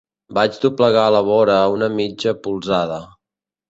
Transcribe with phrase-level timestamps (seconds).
[0.37, 3.03] Vaig doblegar la vora una mitja polzada.